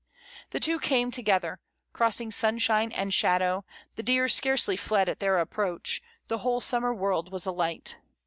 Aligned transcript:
The 0.49 0.59
two 0.59 0.79
came 0.79 1.11
together, 1.11 1.59
crossing 1.93 2.31
sun 2.31 2.57
shine 2.57 2.91
and 2.91 3.13
shadow, 3.13 3.65
the 3.97 4.01
deer 4.01 4.27
scarcely 4.27 4.75
fled 4.75 5.07
at 5.07 5.19
their 5.19 5.37
approach, 5.37 6.01
the 6.27 6.39
whole 6.39 6.59
summer 6.59 6.91
world 6.91 7.31
was 7.31 7.45
alight. 7.45 7.97